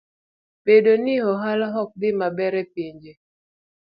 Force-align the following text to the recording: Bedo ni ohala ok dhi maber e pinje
Bedo 0.65 0.93
ni 1.03 1.15
ohala 1.31 1.67
ok 1.81 1.89
dhi 1.99 2.09
maber 2.19 2.53
e 2.61 2.63
pinje 2.73 3.13